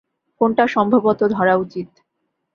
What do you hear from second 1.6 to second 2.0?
উচিত।